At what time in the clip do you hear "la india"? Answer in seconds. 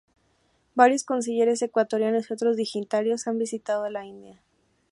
3.91-4.41